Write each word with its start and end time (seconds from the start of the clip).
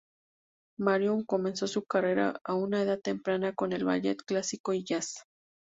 Marion 0.79 1.23
comenzó 1.25 1.67
su 1.67 1.83
carrera 1.83 2.39
a 2.43 2.55
una 2.55 2.81
edad 2.81 2.99
temprana 2.99 3.53
con 3.53 3.71
el 3.71 3.85
ballet 3.85 4.17
clásico 4.17 4.73
y 4.73 4.83
jazz. 4.83 5.25